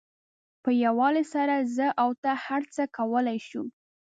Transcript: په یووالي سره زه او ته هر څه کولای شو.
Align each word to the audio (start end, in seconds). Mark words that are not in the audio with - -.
په 0.63 0.69
یووالي 0.83 1.23
سره 1.33 1.55
زه 1.77 1.87
او 2.03 2.09
ته 2.23 2.31
هر 2.45 2.61
څه 2.73 2.83
کولای 2.97 3.37
شو. 3.47 3.63